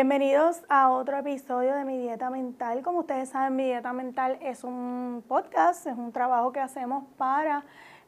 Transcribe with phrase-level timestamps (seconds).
[0.00, 2.80] Bienvenidos a otro episodio de Mi Dieta Mental.
[2.82, 7.64] Como ustedes saben, Mi Dieta Mental es un podcast, es un trabajo que hacemos para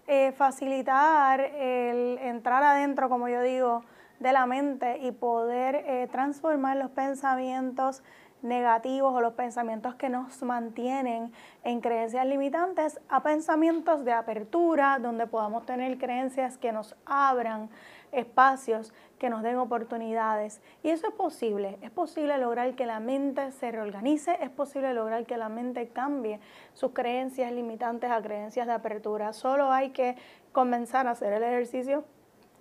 [0.06, 3.84] eh, facilitar el entrar adentro, como yo digo,
[4.20, 8.02] de la mente y poder eh, transformar los pensamientos
[8.40, 11.30] negativos o los pensamientos que nos mantienen
[11.62, 17.68] en creencias limitantes a pensamientos de apertura, donde podamos tener creencias que nos abran
[18.12, 20.60] espacios, que nos den oportunidades.
[20.82, 25.26] Y eso es posible, es posible lograr que la mente se reorganice, es posible lograr
[25.26, 26.40] que la mente cambie
[26.74, 29.32] sus creencias limitantes a creencias de apertura.
[29.32, 30.16] Solo hay que
[30.52, 32.04] comenzar a hacer el ejercicio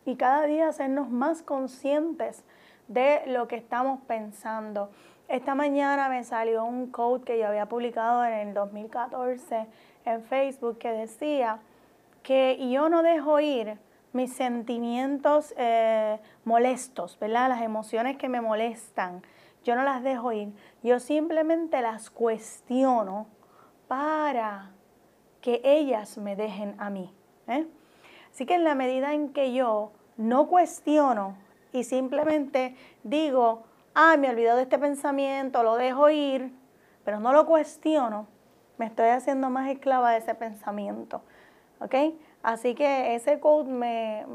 [0.05, 2.43] y cada día hacernos más conscientes
[2.87, 4.89] de lo que estamos pensando.
[5.27, 9.67] Esta mañana me salió un code que yo había publicado en el 2014
[10.05, 11.59] en Facebook que decía
[12.21, 13.77] que yo no dejo ir
[14.13, 17.49] mis sentimientos eh, molestos, ¿verdad?
[17.49, 19.21] Las emociones que me molestan,
[19.63, 20.53] yo no las dejo ir.
[20.83, 23.27] Yo simplemente las cuestiono
[23.87, 24.71] para
[25.41, 27.13] que ellas me dejen a mí.
[27.47, 27.67] ¿eh?
[28.31, 31.35] Así que en la medida en que yo no cuestiono
[31.73, 36.51] y simplemente digo, ah, me olvido de este pensamiento, lo dejo ir,
[37.03, 38.27] pero no lo cuestiono,
[38.77, 41.21] me estoy haciendo más esclava de ese pensamiento.
[41.79, 41.95] ¿Ok?
[42.43, 44.25] Así que ese code me,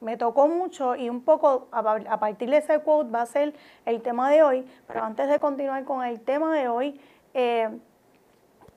[0.00, 3.54] me, tocó mucho y un poco a, partir de ese code va a ser
[3.86, 4.66] el tema de hoy.
[4.86, 7.00] Pero antes de continuar con el tema de hoy,
[7.34, 7.68] eh,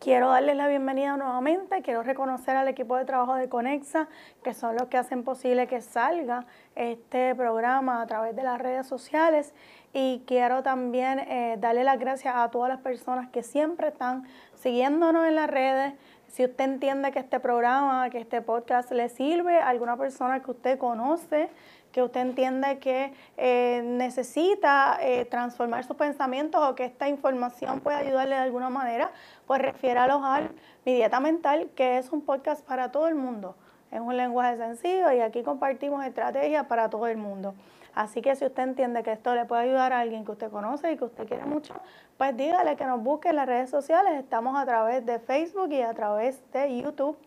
[0.02, 4.10] Quiero darles la bienvenida nuevamente, quiero reconocer al equipo de trabajo de Conexa,
[4.44, 8.88] que son los que hacen posible que salga este programa a través de las redes
[8.88, 9.54] sociales
[9.94, 14.24] y quiero también eh, darle las gracias a todas las personas que siempre están
[14.56, 15.94] siguiéndonos en las redes.
[16.30, 20.50] Si usted entiende que este programa, que este podcast le sirve a alguna persona que
[20.50, 21.52] usted conoce,
[21.92, 27.98] que usted entiende que eh, necesita eh, transformar sus pensamientos o que esta información puede
[27.98, 29.12] ayudarle de alguna manera,
[29.46, 30.52] pues refiéralos al
[30.86, 33.56] Mi Dieta Mental, que es un podcast para todo el mundo.
[33.92, 37.54] Es un lenguaje sencillo y aquí compartimos estrategias para todo el mundo.
[37.94, 40.94] Así que si usted entiende que esto le puede ayudar a alguien que usted conoce
[40.94, 41.74] y que usted quiere mucho,
[42.18, 44.14] pues dígale que nos busque en las redes sociales.
[44.18, 47.18] Estamos a través de Facebook y a través de YouTube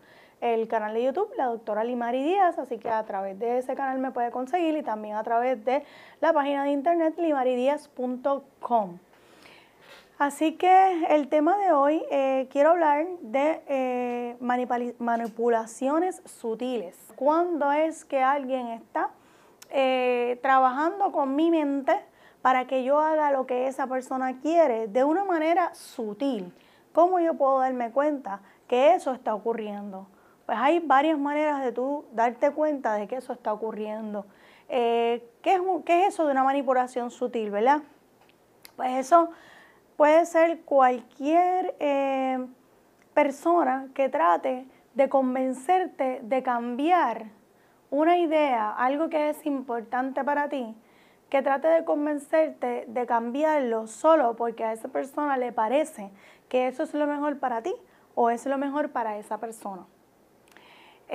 [0.44, 3.99] el canal de YouTube, la doctora Limari Díaz, así que a través de ese canal
[3.99, 5.82] me puede conseguir y también a través de
[6.21, 8.99] la página de internet limaridíaz.com.
[10.19, 14.37] Así que el tema de hoy eh, quiero hablar de eh,
[14.99, 16.94] manipulaciones sutiles.
[17.16, 19.11] ¿Cuándo es que alguien está
[19.71, 21.99] eh, trabajando con mi mente
[22.43, 26.53] para que yo haga lo que esa persona quiere de una manera sutil?
[26.93, 30.06] ¿Cómo yo puedo darme cuenta que eso está ocurriendo?
[30.47, 34.27] Pues hay varias maneras de tú darte cuenta de que eso está ocurriendo.
[34.69, 37.81] Eh, ¿qué, es, eso de una manipulación sutil, verdad?
[38.77, 39.31] Pues eso
[39.97, 42.47] puede ser cualquier eh,
[43.15, 47.26] persona que trate de convencerte de cambiar
[47.91, 50.76] una idea, algo que es importante para ti,
[51.31, 56.11] que trate de convencerte de cambiarlo solo porque a esa persona le parece
[56.49, 57.75] que eso es lo mejor para ti
[58.15, 59.87] o es lo mejor para esa persona.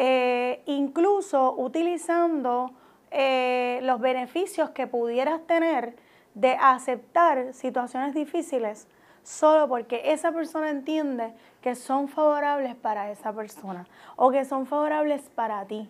[0.01, 2.71] Eh, incluso utilizando
[3.11, 5.97] eh, los beneficios que pudieras tener
[6.35, 8.87] de aceptar situaciones difíciles
[9.23, 15.23] solo porque esa persona entiende que son favorables para esa persona o que son favorables
[15.35, 15.89] para ti.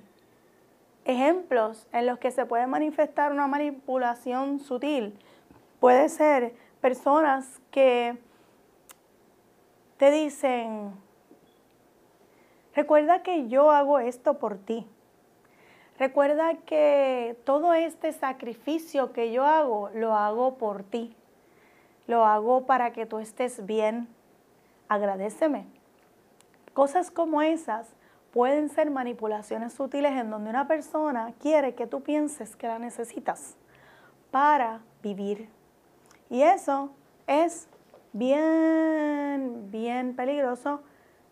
[1.05, 5.19] Ejemplos en los que se puede manifestar una manipulación sutil
[5.79, 8.17] puede ser personas que
[9.97, 10.95] te dicen,
[12.79, 14.88] Recuerda que yo hago esto por ti.
[15.97, 21.13] Recuerda que todo este sacrificio que yo hago, lo hago por ti.
[22.07, 24.07] Lo hago para que tú estés bien.
[24.88, 25.65] Agradeceme.
[26.74, 27.86] Cosas como esas
[28.31, 33.57] pueden ser manipulaciones sutiles en donde una persona quiere que tú pienses que la necesitas
[34.31, 35.50] para vivir.
[36.30, 36.92] Y eso
[37.27, 37.68] es
[38.13, 40.81] bien, bien peligroso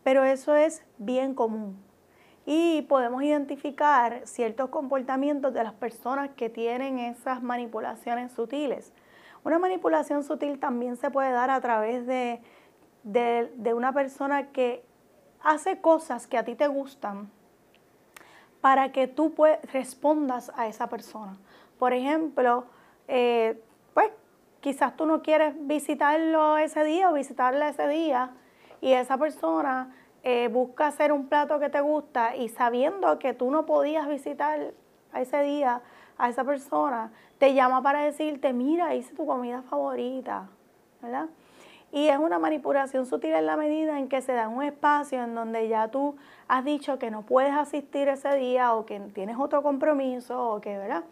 [0.08, 1.84] pero eso es bien común.
[2.46, 8.94] Y podemos identificar ciertos comportamientos de las personas que tienen esas manipulaciones sutiles.
[9.44, 12.42] Una manipulación sutil también se puede dar a través de,
[13.76, 14.82] una persona que
[15.44, 17.30] hace cosas que a ti te gustan
[18.62, 19.36] para que tú
[19.74, 21.38] respondas a esa persona.
[21.78, 22.64] Por ejemplo,
[23.10, 23.62] eh,
[23.94, 24.10] pues
[24.62, 28.32] quizás tú no quieres visitarlo ese día o visitarla ese día
[28.82, 33.52] y esa persona eh, busca hacer un plato que te gusta y sabiendo que tú
[33.52, 34.74] no podías visitar
[35.14, 35.82] a ese día
[36.18, 40.50] a esa persona te llama para decirte, mira, hice tu comida favorita,
[41.02, 41.28] ¿verdad?
[41.92, 45.36] Y es una manipulación sutil en la medida en que se da un espacio en
[45.36, 49.64] donde ya tú has dicho que no puedes asistir ese día o que tienes otro
[49.64, 51.04] compromiso o que, ¿verdad?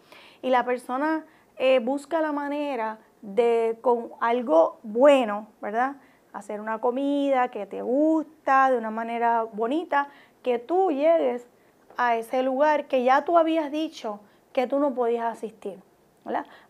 [0.42, 1.24] Y la persona
[1.56, 5.96] eh, busca la manera de, con algo bueno, ¿verdad?
[6.36, 10.08] Hacer una comida que te gusta de una manera bonita,
[10.42, 11.48] que tú llegues
[11.96, 14.20] a ese lugar que ya tú habías dicho
[14.52, 15.82] que tú no podías asistir.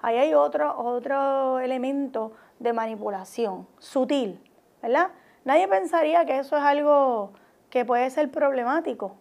[0.00, 4.38] Ahí hay otro, otro elemento de manipulación sutil,
[4.82, 5.10] ¿verdad?
[5.44, 7.32] Nadie pensaría que eso es algo
[7.70, 9.16] que puede ser problemático,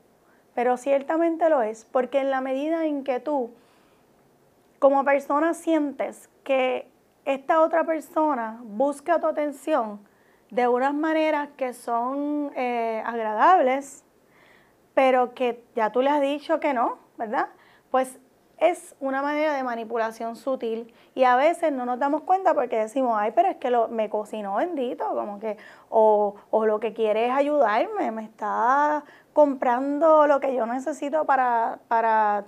[0.53, 3.51] pero ciertamente lo es, porque en la medida en que tú
[4.77, 6.87] como persona sientes que
[7.23, 9.99] esta otra persona busca tu atención
[10.55, 14.05] de unas maneras que son eh, agradables,
[14.93, 17.49] pero que ya tú le has dicho que no, ¿verdad?
[17.91, 18.19] Pues
[18.57, 23.17] es una manera de manipulación sutil y a veces no nos damos cuenta porque decimos,
[23.19, 25.57] ay, pero es que lo, me cocinó bendito, como que,
[25.89, 29.03] o, o lo que quiere es ayudarme, me está
[29.33, 32.45] comprando lo que yo necesito para, para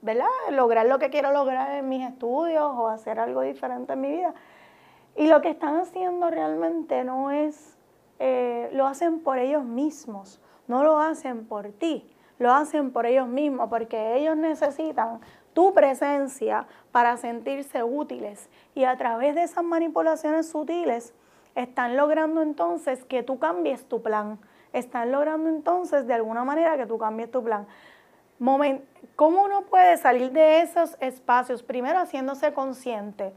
[0.00, 0.24] ¿verdad?
[0.50, 4.34] lograr lo que quiero lograr en mis estudios o hacer algo diferente en mi vida.
[5.16, 7.76] Y lo que están haciendo realmente no es,
[8.18, 12.08] eh, lo hacen por ellos mismos, no lo hacen por ti,
[12.38, 15.20] lo hacen por ellos mismos, porque ellos necesitan
[15.52, 18.48] tu presencia para sentirse útiles.
[18.74, 21.12] Y a través de esas manipulaciones sutiles
[21.54, 24.38] están logrando entonces que tú cambies tu plan.
[24.72, 27.66] Están logrando entonces de alguna manera que tú cambies tu plan.
[29.16, 31.62] ¿Cómo uno puede salir de esos espacios?
[31.62, 33.34] Primero haciéndose consciente.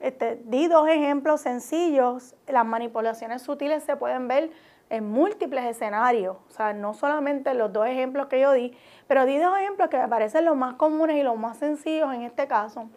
[0.00, 2.34] Este, di dos ejemplos sencillos.
[2.46, 4.50] Las manipulaciones sutiles se pueden ver
[4.88, 8.76] en múltiples escenarios, o sea, no solamente los dos ejemplos que yo di,
[9.08, 12.22] pero di dos ejemplos que me parecen los más comunes y los más sencillos en
[12.22, 12.88] este caso.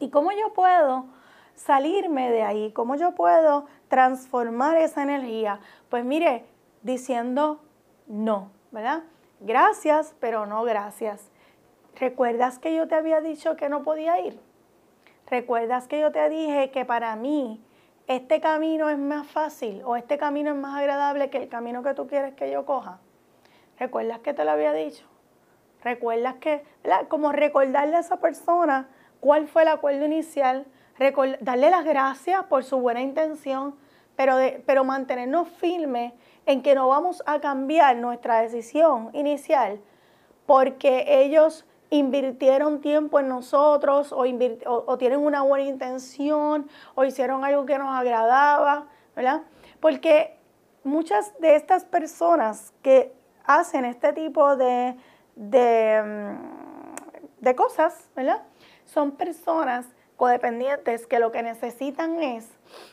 [0.00, 1.06] ¿Y cómo yo puedo
[1.54, 2.72] salirme de ahí?
[2.72, 5.60] ¿Cómo yo puedo transformar esa energía?
[5.88, 6.46] Pues mire,
[6.82, 7.60] diciendo
[8.08, 9.04] no, ¿verdad?
[9.40, 11.30] Gracias, pero no gracias.
[11.94, 14.40] ¿Recuerdas que yo te había dicho que no podía ir?
[15.26, 17.62] ¿Recuerdas que yo te dije que para mí
[18.06, 21.94] este camino es más fácil o este camino es más agradable que el camino que
[21.94, 22.98] tú quieres que yo coja.
[23.78, 25.04] ¿Recuerdas que te lo había dicho?
[25.82, 26.64] ¿Recuerdas que,
[27.08, 28.88] como recordarle a esa persona
[29.20, 30.66] cuál fue el acuerdo inicial,
[31.40, 33.74] darle las gracias por su buena intención,
[34.16, 34.36] pero,
[34.66, 36.12] pero mantenernos firmes
[36.46, 39.80] en que no vamos a cambiar nuestra decisión inicial
[40.46, 47.78] porque ellos invirtieron tiempo en nosotros o, tienen una buena intención o hicieron algo que
[47.78, 49.42] nos agradaba, ¿verdad?
[49.80, 50.38] Porque
[50.82, 53.14] muchas de estas personas que
[53.44, 54.96] hacen este tipo de,
[55.36, 58.42] de, mm, de cosas, ¿verdad?
[58.84, 59.86] Son personas
[60.16, 62.48] codependientes que lo que necesitan es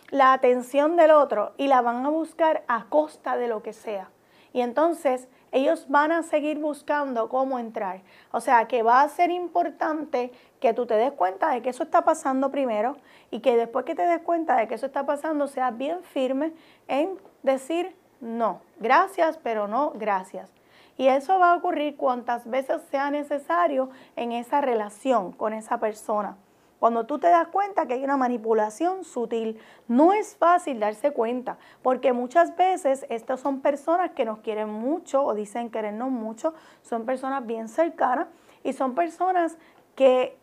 [0.10, 4.10] la atención del otro y la van a buscar a costa de lo que sea.
[4.54, 8.02] Y entonces ellos van a seguir buscando cómo entrar.
[8.32, 11.84] O sea que va a ser importante que tú te des cuenta de que eso
[11.84, 12.98] está pasando primero
[13.30, 16.54] y que después que te des cuenta de que eso está pasando, seas bien firme
[16.88, 20.52] en decir no, gracias, pero no gracias.
[20.98, 26.38] Y eso va a ocurrir cuantas veces sea necesario en esa relación con esa persona.
[26.82, 31.60] Cuando tú te das cuenta que hay una manipulación sutil, no es fácil darse cuenta,
[31.84, 37.06] porque muchas veces estas son personas que nos quieren mucho o dicen querernos mucho, son
[37.06, 38.30] personas bien cercanas
[38.64, 39.60] y son personas
[39.94, 40.40] que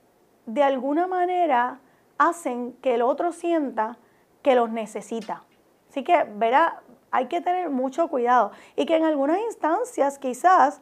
[0.47, 1.81] de alguna manera
[2.19, 3.99] hacen que el otro sienta
[4.41, 5.43] que los necesita.
[5.91, 10.81] Así que, verá, hay que tener mucho cuidado y que en algunas instancias quizás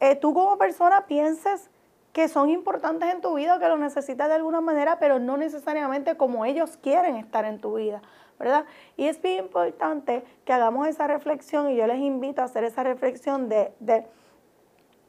[0.00, 1.68] eh, tú como persona pienses
[2.14, 6.16] que son importantes en tu vida, que lo necesitas de alguna manera, pero no necesariamente
[6.16, 8.02] como ellos quieren estar en tu vida,
[8.38, 8.66] ¿verdad?
[8.96, 12.84] Y es bien importante que hagamos esa reflexión y yo les invito a hacer esa
[12.84, 14.06] reflexión de, de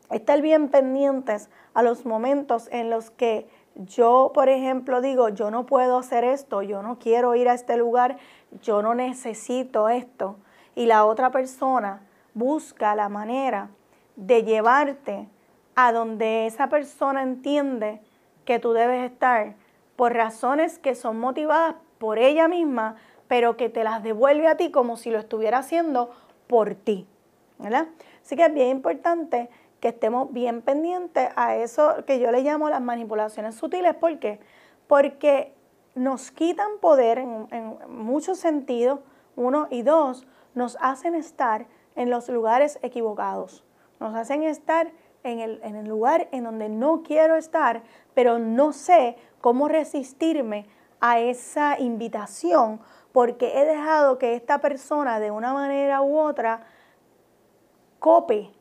[0.09, 5.67] estar bien pendientes a los momentos en los que yo, por ejemplo, digo, yo no
[5.67, 8.17] puedo hacer esto, yo no quiero ir a este lugar,
[8.63, 10.37] yo no necesito esto.
[10.73, 12.01] Y la otra persona
[12.33, 13.69] busca la manera
[14.15, 15.29] de llevarte
[15.75, 18.01] a donde esa persona entiende
[18.45, 19.55] que tú debes estar
[19.95, 22.95] por razones que son motivadas por ella misma,
[23.27, 26.11] pero que te las devuelve a ti como si lo estuviera haciendo
[26.47, 27.07] por ti.
[27.57, 27.87] ¿verdad?
[28.21, 32.69] Así que es bien importante que estemos bien pendientes a eso que yo le llamo
[32.69, 33.95] las manipulaciones sutiles.
[33.95, 34.39] ¿Por qué?
[34.87, 35.53] Porque
[35.93, 38.99] nos quitan poder en, en muchos sentidos,
[39.35, 43.63] uno y dos, nos hacen estar en los lugares equivocados,
[43.99, 44.91] nos hacen estar
[45.25, 50.67] en el, lugar en donde no quiero estar, pero no sé cómo resistirme
[51.01, 52.79] a esa invitación
[53.11, 56.61] porque he dejado que esta persona de una manera u otra
[57.99, 58.51] cope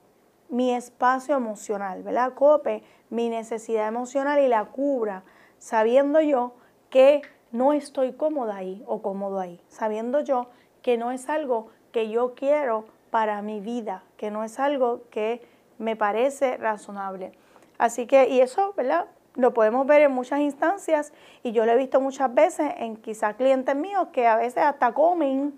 [0.48, 2.34] mi espacio emocional, ¿verdad?
[2.34, 5.22] Cope mi necesidad emocional y la cubra,
[5.58, 6.54] sabiendo yo
[6.88, 10.48] que no estoy cómoda ahí o cómodo ahí, sabiendo yo
[10.82, 15.53] que no es algo que yo quiero para mi vida, que no es algo que
[15.78, 17.32] me parece razonable.
[17.78, 19.06] Así que, y eso, ¿verdad?
[19.34, 21.12] Lo podemos ver en muchas instancias
[21.42, 24.92] y yo lo he visto muchas veces en quizás clientes míos que a veces hasta
[24.94, 25.54] comen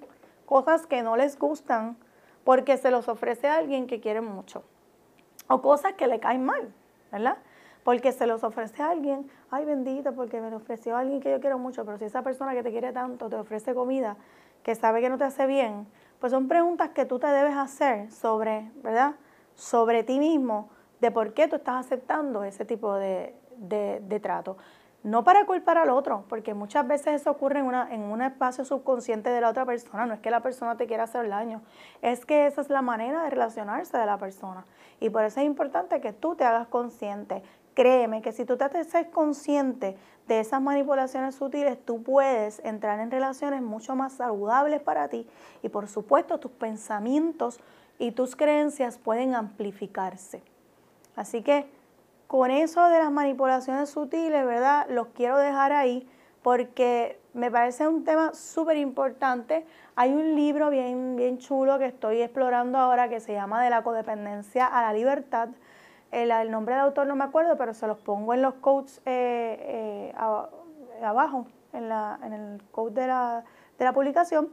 [0.47, 1.97] cosas que no les gustan
[2.45, 4.63] porque se los ofrece a alguien que quiere mucho
[5.49, 6.73] o cosas que le caen mal,
[7.13, 7.37] ¿verdad?
[7.85, 11.41] Porque se los ofrece a alguien, ay bendito, porque me lo ofreció alguien que yo
[11.41, 14.17] quiero mucho, pero si esa persona que te quiere tanto te ofrece comida
[14.63, 15.87] que sabe que no te hace bien,
[16.19, 19.15] pues son preguntas que tú te debes hacer sobre, ¿verdad?
[19.57, 20.71] Sobre ti mismo,
[21.01, 24.57] de por qué tú estás aceptando ese tipo de, de, trato.
[25.03, 28.65] No para culpar al otro, porque muchas veces eso ocurre en, una, en un espacio
[28.65, 31.63] subconsciente de la otra persona, no es que la persona te quiera hacer daño,
[32.03, 34.65] es que esa es la manera de relacionarse de la persona.
[35.01, 37.43] Y por eso es importante que tú te hagas consciente.
[37.75, 39.97] Créeme que si tú te haces consciente
[40.27, 45.29] de esas manipulaciones sutiles, tú puedes entrar en relaciones mucho más saludables para ti
[45.63, 47.61] y por supuesto tus pensamientos
[47.99, 50.43] y tus creencias pueden amplificarse.
[51.15, 51.69] Así que
[52.27, 54.87] con eso de las manipulaciones sutiles, ¿verdad?
[54.89, 56.09] Los quiero dejar ahí
[56.43, 59.67] porque me parece un tema súper importante.
[59.95, 63.83] Hay un libro bien, bien chulo que estoy explorando ahora que se llama De la
[63.83, 65.49] codependencia a la libertad.
[66.13, 70.13] El, nombre del autor no me acuerdo, pero se los pongo en los codes eh,
[70.15, 73.45] eh, abajo, en, la, en el code de la,
[73.79, 74.49] de la publicación,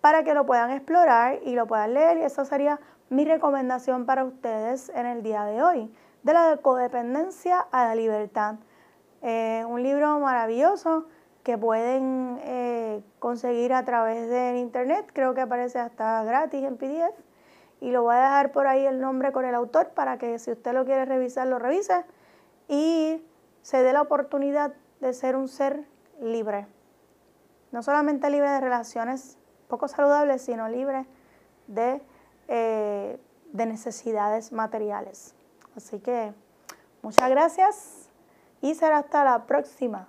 [0.00, 2.18] para que lo puedan explorar y lo puedan leer.
[2.18, 7.60] Y eso sería mi recomendación para ustedes en el día de hoy de la codependencia
[7.60, 8.56] a la libertad.
[9.22, 11.06] Eh, un libro maravilloso
[11.42, 17.18] que pueden eh, conseguir a través del internet, creo que aparece hasta gratis en PDF
[17.80, 20.52] y lo voy a dejar por ahí el nombre con el autor para que si
[20.52, 22.04] usted lo quiere revisar, lo revise
[22.68, 23.24] y
[23.62, 25.84] se dé la oportunidad de ser un ser
[26.20, 26.66] libre.
[27.72, 29.38] No solamente libre de relaciones
[29.68, 31.06] poco saludables, sino libre
[31.66, 32.02] de,
[32.48, 33.18] eh,
[33.52, 35.34] de necesidades materiales.
[35.76, 36.32] Así que
[37.02, 38.08] muchas gracias
[38.60, 40.08] y será hasta la próxima.